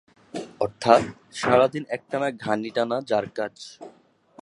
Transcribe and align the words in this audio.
অর্থাৎ 0.61 1.01
সারাদিন 1.33 1.83
একটানা 1.89 2.27
ঘানি 2.43 2.69
টানা 2.69 2.97
যার 3.09 3.25
কাজ। 3.35 3.55